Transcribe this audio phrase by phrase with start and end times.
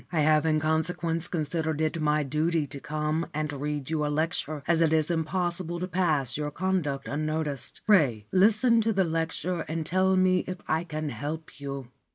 [0.11, 4.63] I have in consequence considered it my duty to come and read you a lecture,
[4.67, 7.81] as it is impossible to pass your conduct unnoticed.
[7.85, 11.89] Pray listen to the lecture and tell me if I can help you.'